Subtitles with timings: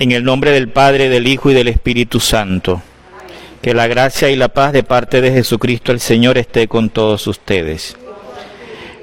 [0.00, 2.80] en el nombre del Padre, del Hijo y del Espíritu Santo.
[3.60, 7.26] Que la gracia y la paz de parte de Jesucristo el Señor esté con todos
[7.26, 7.98] ustedes.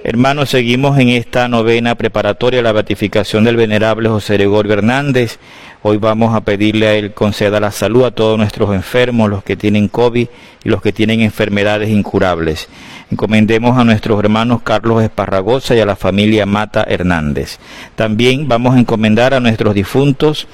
[0.04, 5.38] Hermanos, seguimos en esta novena preparatoria a la beatificación del venerable José Gregorio Hernández.
[5.84, 9.56] Hoy vamos a pedirle a Él conceda la salud a todos nuestros enfermos, los que
[9.56, 10.28] tienen COVID
[10.64, 12.70] y los que tienen enfermedades incurables.
[13.12, 17.60] Encomendemos a nuestros hermanos Carlos Esparragosa y a la familia Mata Hernández.
[17.96, 20.48] También vamos a encomendar a nuestros difuntos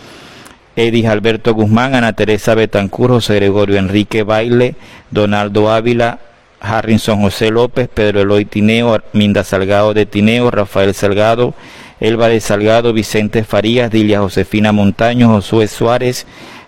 [0.76, 4.76] Edis Alberto Guzmán, Ana Teresa Betancur, José Gregorio Enrique Baile,
[5.12, 6.20] Donaldo Ávila,
[6.59, 11.54] Harrison José López, Pedro Eloy Tineo, Minda Salgado de Tineo, Rafael Salgado,
[11.99, 16.26] Elba de Salgado, Vicente Farías, Dilia Josefina Montaño, Josué Suárez,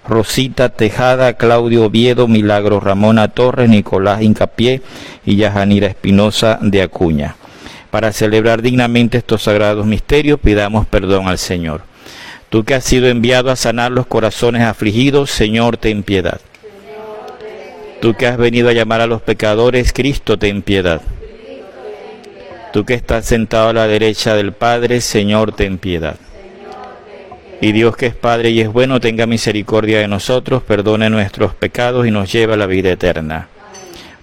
[0.08, 4.82] Rosita Tejada, Claudio Oviedo, Milagro Ramona Torres, Nicolás Incapié
[5.26, 7.36] y Yajanira Espinosa de Acuña.
[7.90, 11.95] Para celebrar dignamente estos sagrados misterios, pidamos perdón al Señor.
[12.56, 16.40] Tú que has sido enviado a sanar los corazones afligidos, Señor, ten piedad.
[18.00, 21.02] Tú que has venido a llamar a los pecadores, Cristo, ten piedad.
[22.72, 26.16] Tú que estás sentado a la derecha del Padre, Señor, ten piedad.
[27.60, 32.08] Y Dios que es Padre y es bueno, tenga misericordia de nosotros, perdone nuestros pecados
[32.08, 33.50] y nos lleve a la vida eterna.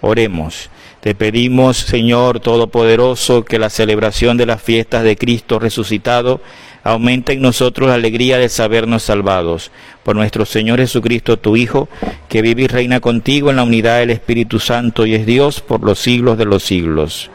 [0.00, 0.70] Oremos.
[1.02, 6.40] Te pedimos, Señor Todopoderoso, que la celebración de las fiestas de Cristo resucitado
[6.84, 9.70] aumenta en nosotros la alegría de sabernos salvados.
[10.02, 11.88] Por nuestro Señor Jesucristo, tu Hijo,
[12.28, 15.82] que vive y reina contigo en la unidad del Espíritu Santo y es Dios por
[15.82, 17.30] los siglos de los siglos.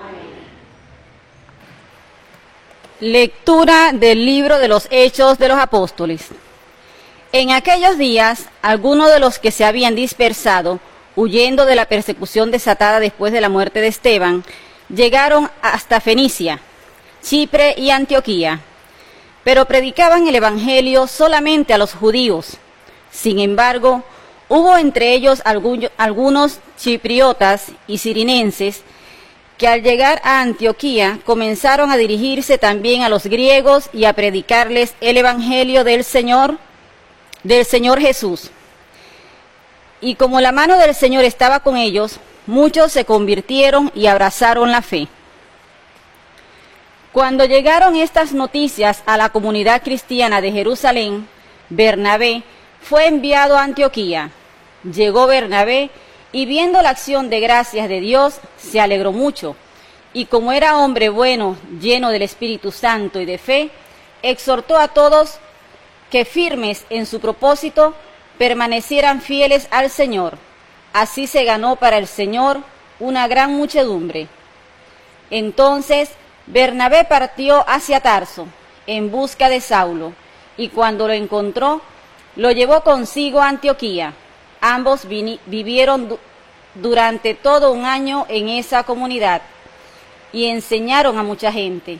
[3.00, 6.29] Lectura del libro de los Hechos de los Apóstoles.
[7.31, 10.79] En aquellos días, algunos de los que se habían dispersado,
[11.16, 14.44] huyendo de la persecución desatada después de la muerte de Esteban,
[14.90, 16.59] llegaron hasta Fenicia,
[17.22, 18.62] Chipre y Antioquía,
[19.47, 22.58] pero predicaban el Evangelio solamente a los judíos.
[23.09, 24.03] Sin embargo,
[24.50, 28.81] hubo entre ellos algunos chipriotas y sirinenses
[29.58, 34.96] que al llegar a Antioquía comenzaron a dirigirse también a los griegos y a predicarles
[35.00, 36.58] el Evangelio del Señor,
[37.44, 38.52] del Señor Jesús.
[40.02, 44.81] Y como la mano del Señor estaba con ellos, muchos se convirtieron y abrazaron la
[44.81, 45.08] fe.
[47.17, 51.28] Cuando llegaron estas noticias a la comunidad cristiana de Jerusalén,
[51.67, 52.44] Bernabé
[52.79, 54.29] fue enviado a Antioquía.
[54.83, 55.89] Llegó Bernabé
[56.31, 59.55] y viendo la acción de gracias de Dios, se alegró mucho.
[60.13, 63.72] Y como era hombre bueno, lleno del Espíritu Santo y de fe,
[64.22, 65.39] exhortó a todos
[66.11, 67.95] que firmes en su propósito
[68.38, 70.38] permanecieran fieles al Señor.
[70.94, 72.59] Así se ganó para el Señor
[72.99, 74.28] una gran muchedumbre.
[75.31, 76.11] Entonces
[76.47, 78.47] Bernabé partió hacia Tarso
[78.85, 80.13] en busca de Saulo,
[80.56, 81.81] y cuando lo encontró,
[82.35, 84.13] lo llevó consigo a Antioquía.
[84.62, 86.18] Ambos vivieron
[86.74, 89.41] durante todo un año en esa comunidad
[90.31, 92.00] y enseñaron a mucha gente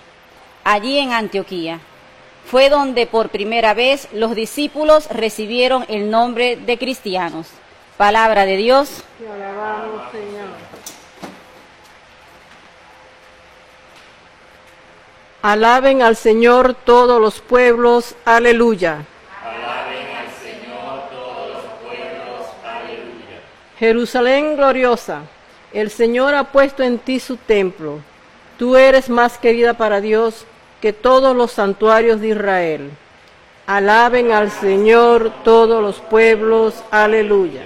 [0.64, 1.80] allí en Antioquía
[2.50, 7.48] fue donde por primera vez los discípulos recibieron el nombre de cristianos.
[7.98, 9.04] Palabra de Dios.
[9.20, 10.67] Te alabamos, Señor.
[15.42, 18.16] Alaben al Señor todos los pueblos.
[18.26, 19.06] Aleluya.
[19.44, 22.48] Alaben al Señor todos los pueblos.
[22.66, 23.42] Aleluya.
[23.78, 25.22] Jerusalén gloriosa,
[25.74, 28.00] el Señor ha puesto en ti su templo.
[28.58, 30.46] Tú eres más querida para Dios
[30.82, 32.92] que todos los santuarios de Israel.
[33.68, 36.74] Alaben al Señor todos los pueblos.
[36.90, 37.64] Aleluya.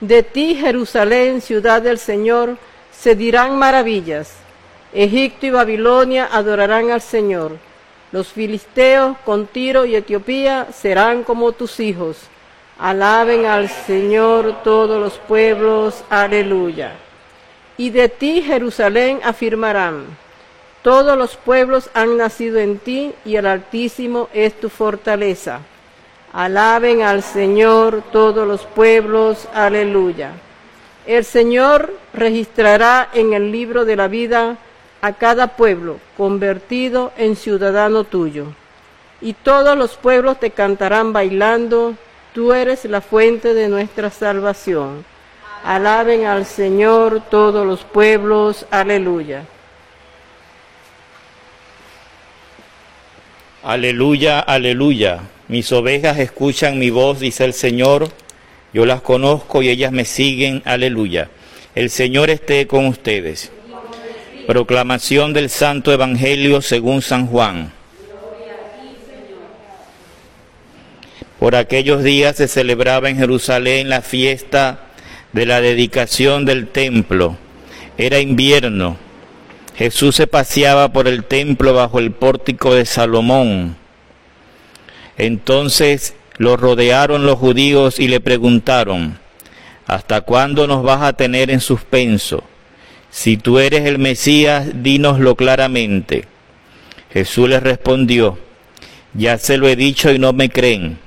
[0.00, 2.56] De ti, Jerusalén, ciudad del Señor,
[2.90, 4.32] se dirán maravillas.
[4.92, 7.56] Egipto y Babilonia adorarán al Señor.
[8.12, 12.16] Los filisteos con Tiro y Etiopía serán como tus hijos.
[12.78, 16.02] Alaben al Señor todos los pueblos.
[16.10, 16.92] Aleluya.
[17.76, 20.06] Y de ti, Jerusalén, afirmarán
[20.82, 25.60] todos los pueblos han nacido en ti y el Altísimo es tu fortaleza.
[26.32, 29.46] Alaben al Señor todos los pueblos.
[29.52, 30.32] Aleluya.
[31.06, 34.56] El Señor registrará en el libro de la vida
[35.02, 38.46] a cada pueblo convertido en ciudadano tuyo.
[39.20, 41.94] Y todos los pueblos te cantarán bailando,
[42.34, 45.04] tú eres la fuente de nuestra salvación.
[45.64, 48.66] Alaben al Señor todos los pueblos.
[48.70, 49.44] Aleluya.
[53.62, 55.20] Aleluya, aleluya.
[55.48, 58.08] Mis ovejas escuchan mi voz, dice el Señor.
[58.72, 60.62] Yo las conozco y ellas me siguen.
[60.64, 61.28] Aleluya.
[61.74, 63.52] El Señor esté con ustedes.
[64.50, 67.70] Proclamación del Santo Evangelio según San Juan.
[71.38, 74.80] Por aquellos días se celebraba en Jerusalén la fiesta
[75.32, 77.36] de la dedicación del templo.
[77.96, 78.96] Era invierno.
[79.76, 83.76] Jesús se paseaba por el templo bajo el pórtico de Salomón.
[85.16, 89.16] Entonces lo rodearon los judíos y le preguntaron,
[89.86, 92.42] ¿hasta cuándo nos vas a tener en suspenso?
[93.10, 96.24] Si tú eres el Mesías, dínoslo claramente.
[97.12, 98.38] Jesús les respondió,
[99.14, 100.98] ya se lo he dicho y no me creen.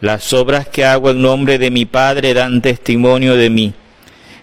[0.00, 3.74] Las obras que hago en nombre de mi Padre dan testimonio de mí,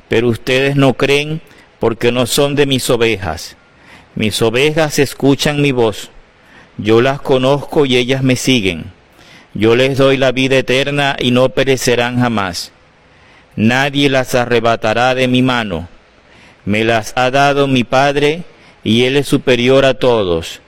[0.09, 1.41] pero ustedes no creen
[1.79, 3.55] porque no son de mis ovejas.
[4.15, 6.11] Mis ovejas escuchan mi voz,
[6.77, 8.85] yo las conozco y ellas me siguen.
[9.53, 12.71] Yo les doy la vida eterna y no perecerán jamás.
[13.55, 15.89] Nadie las arrebatará de mi mano.
[16.69, 18.43] Me las ha dado mi Padre
[18.83, 20.61] y Él es superior a todos,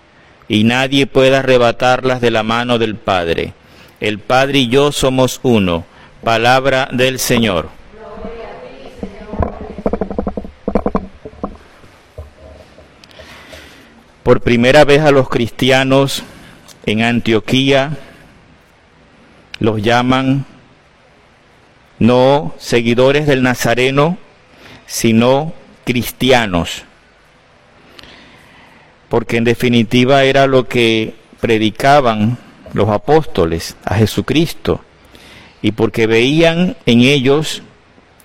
[0.48, 3.53] y nadie puede arrebatarlas de la mano del Padre.
[4.00, 5.86] El Padre y yo somos uno.
[6.24, 7.69] Palabra del Señor.
[14.24, 16.24] Por primera vez a los cristianos
[16.88, 17.95] en Antioquía
[19.59, 20.48] los llaman
[22.00, 24.18] no seguidores del Nazareno,
[24.88, 25.61] sino
[25.92, 26.84] cristianos.
[29.10, 32.38] Porque en definitiva era lo que predicaban
[32.72, 34.80] los apóstoles a Jesucristo
[35.62, 37.62] y porque veían en ellos,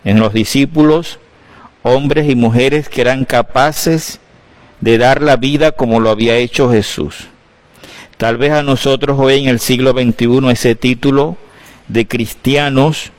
[0.05, 1.19] en los discípulos,
[1.83, 4.21] hombres y mujeres que eran capaces
[4.81, 7.27] de dar la vida como lo había hecho Jesús.
[8.17, 11.37] Tal vez a nosotros hoy en el siglo XXI ese título
[11.89, 13.11] de cristianos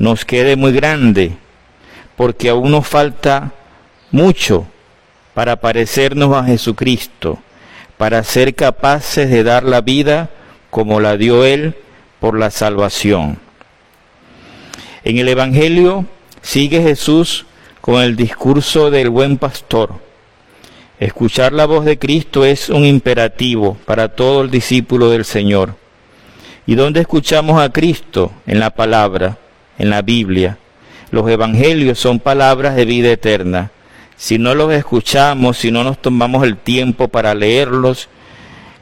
[0.00, 1.36] nos quede muy grande,
[2.16, 3.52] porque aún nos falta
[4.12, 4.66] mucho
[5.34, 7.38] para parecernos a Jesucristo,
[7.96, 10.30] para ser capaces de dar la vida
[10.70, 11.74] como la dio Él
[12.20, 13.38] por la salvación.
[15.04, 16.06] En el Evangelio
[16.42, 17.46] sigue Jesús
[17.80, 19.94] con el discurso del buen pastor.
[21.00, 25.74] Escuchar la voz de Cristo es un imperativo para todo el discípulo del Señor.
[26.64, 28.30] ¿Y dónde escuchamos a Cristo?
[28.46, 29.36] En la palabra,
[29.78, 30.58] en la Biblia.
[31.10, 33.72] Los evangelios son palabras de vida eterna.
[34.16, 38.08] Si no los escuchamos, si no nos tomamos el tiempo para leerlos,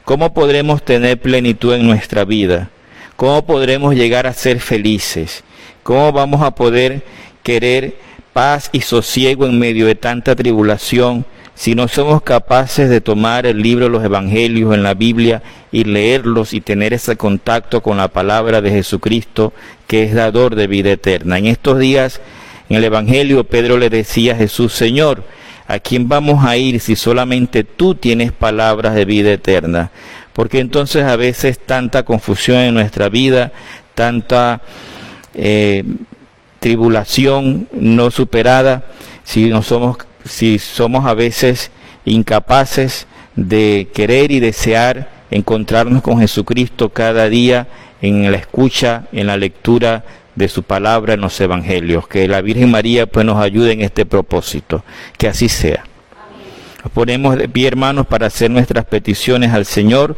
[0.03, 2.69] ¿Cómo podremos tener plenitud en nuestra vida?
[3.15, 5.43] ¿Cómo podremos llegar a ser felices?
[5.83, 7.03] ¿Cómo vamos a poder
[7.43, 7.95] querer
[8.33, 11.23] paz y sosiego en medio de tanta tribulación
[11.53, 15.83] si no somos capaces de tomar el libro de los Evangelios en la Biblia y
[15.83, 19.53] leerlos y tener ese contacto con la palabra de Jesucristo
[19.85, 21.37] que es dador de vida eterna?
[21.37, 22.21] En estos días,
[22.71, 25.23] en el Evangelio, Pedro le decía a Jesús, Señor,
[25.71, 29.89] ¿A quién vamos a ir si solamente tú tienes palabras de vida eterna?
[30.33, 33.53] Porque entonces a veces tanta confusión en nuestra vida,
[33.95, 34.61] tanta
[35.33, 35.85] eh,
[36.59, 38.83] tribulación no superada,
[39.23, 39.95] si no somos,
[40.25, 41.71] si somos a veces
[42.03, 43.07] incapaces
[43.37, 47.69] de querer y desear encontrarnos con Jesucristo cada día
[48.01, 50.03] en la escucha, en la lectura
[50.41, 52.07] de su palabra en los evangelios.
[52.07, 54.83] Que la Virgen María pues nos ayude en este propósito.
[55.17, 55.85] Que así sea.
[56.83, 60.15] Nos ponemos de pie, hermanos, para hacer nuestras peticiones al Señor.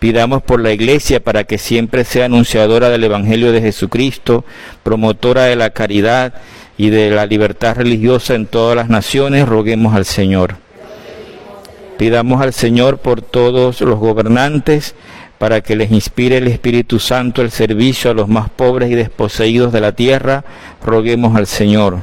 [0.00, 4.44] Pidamos por la Iglesia para que siempre sea anunciadora del Evangelio de Jesucristo,
[4.82, 6.34] promotora de la caridad
[6.76, 9.46] y de la libertad religiosa en todas las naciones.
[9.46, 10.56] Roguemos al Señor.
[11.96, 14.94] Pidamos al Señor por todos los gobernantes,
[15.40, 19.72] para que les inspire el Espíritu Santo el servicio a los más pobres y desposeídos
[19.72, 20.44] de la tierra,
[20.84, 22.00] roguemos al Señor.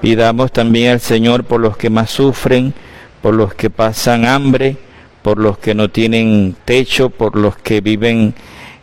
[0.00, 2.72] Pidamos también al Señor por los que más sufren,
[3.20, 4.78] por los que pasan hambre,
[5.20, 8.32] por los que no tienen techo, por los que viven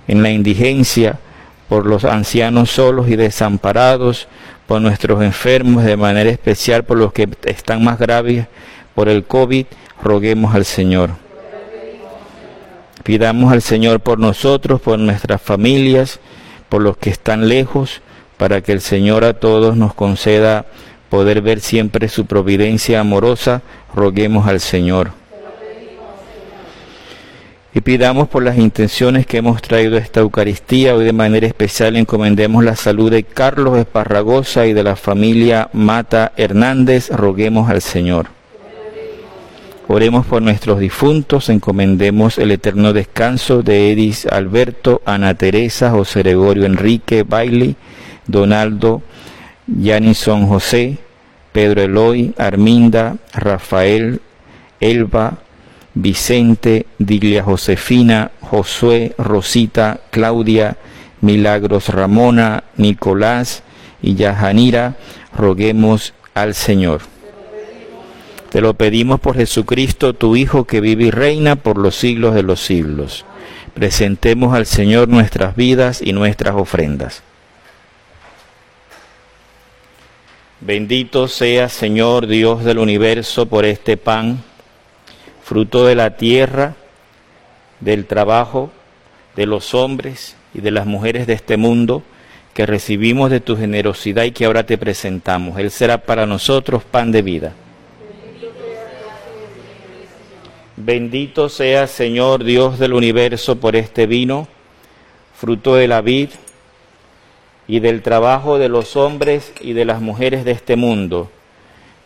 [0.08, 1.18] en la indigencia,
[1.70, 4.28] por los ancianos solos y desamparados,
[4.68, 8.46] por nuestros enfermos, de manera especial por los que están más graves
[8.94, 9.66] por el COVID,
[10.04, 11.31] roguemos al Señor.
[13.04, 16.20] Pidamos al Señor por nosotros, por nuestras familias,
[16.70, 18.02] por los que están lejos,
[18.38, 20.66] para que el Señor a todos nos conceda
[21.10, 23.62] poder ver siempre su providencia amorosa.
[23.94, 25.12] Roguemos al Señor.
[27.74, 30.94] Y pidamos por las intenciones que hemos traído a esta Eucaristía.
[30.94, 36.34] Hoy de manera especial encomendemos la salud de Carlos Esparragosa y de la familia Mata
[36.36, 37.10] Hernández.
[37.10, 38.41] Roguemos al Señor.
[39.88, 46.66] Oremos por nuestros difuntos, encomendemos el eterno descanso de Edis Alberto, Ana Teresa, José Gregorio
[46.66, 47.76] Enrique, Bailey,
[48.28, 49.02] Donaldo,
[49.68, 51.00] Yanison José,
[51.52, 54.22] Pedro Eloy, Arminda, Rafael,
[54.80, 55.40] Elba,
[55.94, 60.78] Vicente, Dilia Josefina, Josué, Rosita, Claudia,
[61.20, 63.64] Milagros Ramona, Nicolás
[64.02, 64.96] y Yahanira,
[65.36, 67.11] roguemos al Señor.
[68.52, 72.44] Te lo pedimos por Jesucristo, tu Hijo, que vive y reina por los siglos de
[72.44, 73.24] los siglos.
[73.74, 77.24] Presentemos al Señor nuestras vidas y nuestras ofrendas.
[80.60, 84.44] Bendito sea, Señor Dios del universo, por este pan,
[85.42, 86.76] fruto de la tierra,
[87.80, 88.70] del trabajo
[89.38, 92.04] de los hombres y de las mujeres de este mundo,
[92.54, 95.58] que recibimos de tu generosidad y que ahora te presentamos.
[95.58, 97.54] Él será para nosotros pan de vida.
[100.84, 104.48] Bendito sea, Señor Dios del universo, por este vino,
[105.36, 106.30] fruto de la vid
[107.68, 111.30] y del trabajo de los hombres y de las mujeres de este mundo,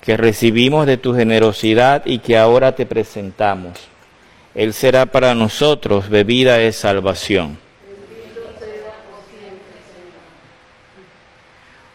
[0.02, 3.80] que recibimos de tu generosidad y que ahora te presentamos.
[4.54, 7.58] Él será para nosotros bebida de salvación.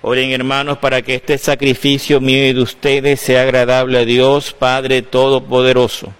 [0.00, 5.02] Oren hermanos para que este sacrificio mío y de ustedes sea agradable a Dios Padre
[5.02, 6.14] Todopoderoso.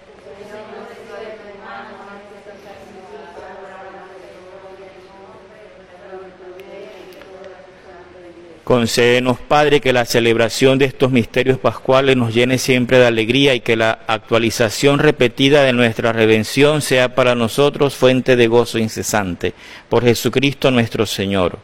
[8.71, 13.59] Concédenos, Padre, que la celebración de estos misterios pascuales nos llene siempre de alegría y
[13.59, 19.53] que la actualización repetida de nuestra redención sea para nosotros fuente de gozo incesante.
[19.89, 21.59] Por Jesucristo nuestro Señor.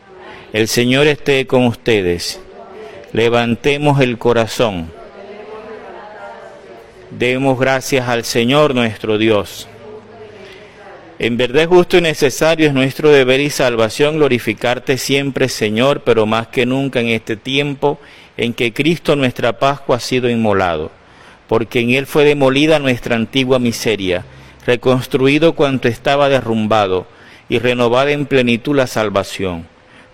[0.51, 2.41] El Señor esté con ustedes.
[3.13, 4.91] Levantemos el corazón.
[7.09, 9.69] Demos gracias al Señor nuestro Dios.
[11.19, 16.47] En verdad justo y necesario es nuestro deber y salvación glorificarte siempre, Señor, pero más
[16.47, 17.99] que nunca en este tiempo
[18.37, 20.91] en que Cristo nuestra Pascua ha sido inmolado,
[21.47, 24.25] porque en Él fue demolida nuestra antigua miseria,
[24.67, 27.07] reconstruido cuanto estaba derrumbado
[27.49, 29.65] y renovada en plenitud la salvación.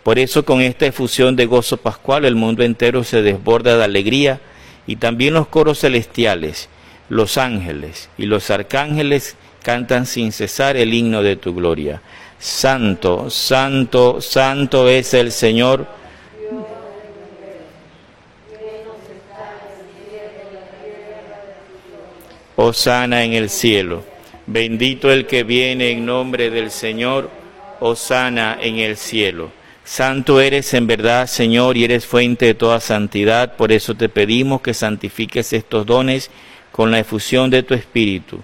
[0.04, 4.40] Por eso con esta efusión de gozo pascual el mundo entero se desborda de alegría
[4.88, 6.70] y también los coros celestiales,
[7.10, 12.02] los ángeles y los arcángeles cantan sin cesar el himno de tu gloria.
[12.38, 15.88] Santo, santo, santo es el Señor.
[22.56, 24.04] Osana en el cielo.
[24.46, 27.32] Bendito el que viene en nombre del Señor.
[27.80, 29.52] Osana en el cielo.
[29.86, 33.56] Santo eres en verdad, Señor, y eres fuente de toda santidad.
[33.56, 36.30] Por eso te pedimos que santifiques estos dones
[36.72, 38.44] con la efusión de tu Espíritu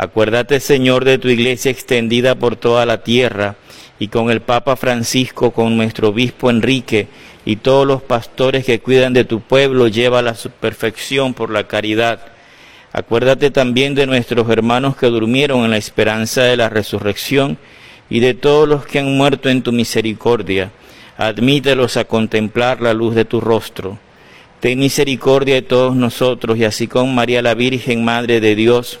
[0.00, 3.56] Acuérdate, Señor, de tu iglesia extendida por toda la tierra
[3.98, 7.08] y con el Papa Francisco, con nuestro obispo Enrique
[7.44, 11.66] y todos los pastores que cuidan de tu pueblo, lleva a su perfección por la
[11.66, 12.20] caridad.
[12.92, 17.58] Acuérdate también de nuestros hermanos que durmieron en la esperanza de la resurrección
[18.08, 20.70] y de todos los que han muerto en tu misericordia.
[21.16, 23.98] admítelos a contemplar la luz de tu rostro.
[24.60, 29.00] Ten misericordia de todos nosotros y así con María la Virgen, Madre de Dios,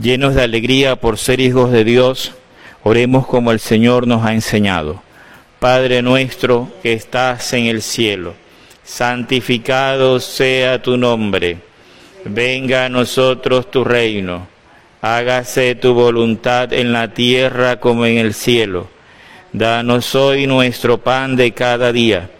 [0.00, 2.32] Llenos de alegría por ser hijos de Dios,
[2.82, 5.02] oremos como el Señor nos ha enseñado.
[5.58, 8.34] Padre nuestro que estás en el cielo,
[8.82, 11.58] santificado sea tu nombre,
[12.24, 14.46] venga a nosotros tu reino,
[15.02, 18.88] hágase tu voluntad en la tierra como en el cielo.
[19.52, 22.30] Danos hoy nuestro pan de cada día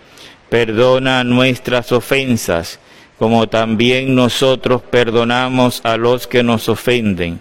[0.51, 2.81] Perdona nuestras ofensas,
[3.21, 7.41] como también nosotros perdonamos a los que nos ofenden.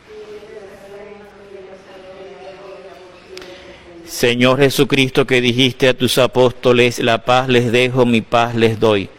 [4.11, 9.09] Señor Jesucristo que dijiste a tus apóstoles, la paz les dejo, mi paz les doy.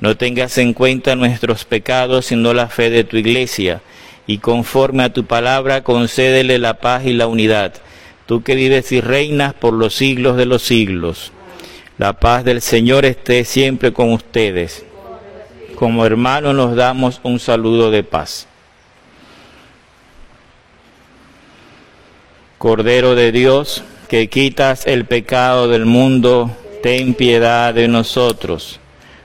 [0.00, 3.82] No tengas en cuenta nuestros pecados, sino la fe de tu iglesia,
[4.26, 7.74] y conforme a tu palabra concédele la paz y la unidad,
[8.26, 11.32] tú que vives y reinas por los siglos de los siglos.
[11.98, 14.84] La paz del Señor esté siempre con ustedes
[15.78, 18.48] como hermanos nos damos un saludo de paz.
[22.58, 26.50] Cordero de Dios, que quitas el pecado del mundo,
[26.82, 28.80] ten piedad de nosotros.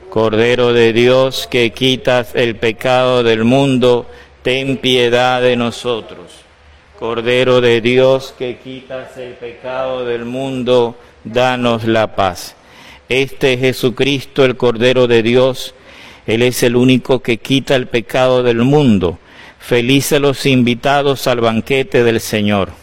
[0.10, 4.06] Cordero de Dios, que quitas el pecado del mundo,
[4.41, 6.32] ten piedad de nosotros.
[7.00, 12.56] Cordero de Dios, que quitas el pecado del mundo, danos la paz.
[13.08, 15.74] Este es Jesucristo, el Cordero de Dios,
[16.28, 19.17] él es el único que quita el pecado del mundo.
[19.60, 22.83] Felices los invitados al banquete del Señor.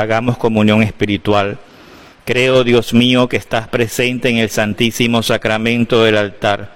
[0.00, 1.58] Hagamos comunión espiritual.
[2.24, 6.74] Creo, Dios mío, que estás presente en el Santísimo Sacramento del altar.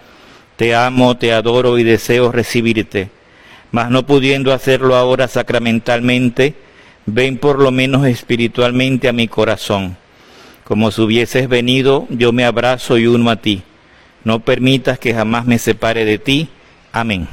[0.56, 3.10] Te amo, te adoro y deseo recibirte.
[3.70, 6.54] Mas no pudiendo hacerlo ahora sacramentalmente,
[7.06, 9.96] ven por lo menos espiritualmente a mi corazón.
[10.64, 13.62] Como si hubieses venido, yo me abrazo y uno a ti.
[14.24, 16.48] No permitas que jamás me separe de ti.
[16.92, 17.28] Amén.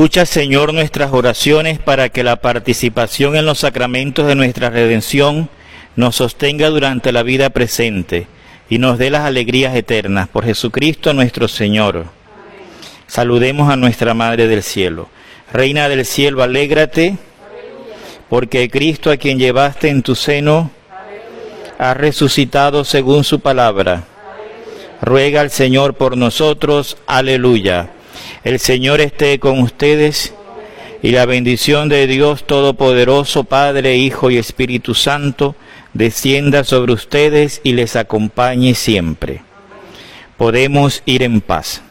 [0.00, 5.50] Escucha, Señor, nuestras oraciones para que la participación en los sacramentos de nuestra redención
[5.94, 8.26] nos sostenga durante la vida presente
[8.70, 10.26] y nos dé las alegrías eternas.
[10.26, 12.06] Por Jesucristo nuestro Señor.
[13.08, 15.10] Saludemos a nuestra Madre del Cielo.
[15.52, 17.18] Reina del Cielo, alégrate,
[18.30, 20.70] porque Cristo a quien llevaste en tu seno
[21.78, 24.04] ha resucitado según su palabra.
[25.02, 26.96] Ruega al Señor por nosotros.
[27.06, 27.90] Aleluya.
[28.42, 30.32] El Señor esté con ustedes
[31.02, 35.54] y la bendición de Dios Todopoderoso, Padre, Hijo y Espíritu Santo,
[35.92, 39.42] descienda sobre ustedes y les acompañe siempre.
[40.38, 41.82] Podemos ir en paz.